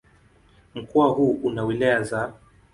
Mkoa 0.75 1.07
huu 1.09 1.31
una 1.43 1.63
wilaya 1.63 2.03
za 2.03 2.33